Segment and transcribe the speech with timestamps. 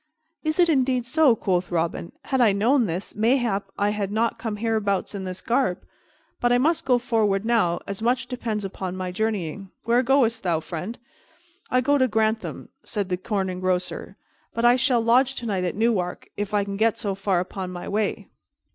[0.43, 2.11] "Is it indeed so?" quoth Robin.
[2.25, 5.83] "Had I known this, mayhap I had not come hereabouts in this garb.
[6.39, 9.69] But I must go forward now, as much depends upon my journeying.
[9.83, 10.97] Where goest thou, friend?"
[11.69, 14.15] "I go to Grantham," said the Corn Engrosser,
[14.55, 17.87] "but I shall lodge tonight at Newark, if I can get so far upon my
[17.87, 18.27] way."